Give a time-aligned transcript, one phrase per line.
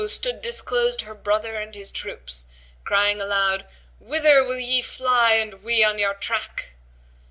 [0.07, 2.43] stood disclosed her brother and his troops,
[2.83, 3.67] crying aloud,
[3.99, 6.71] "Whither will ye fly, and we on your track!"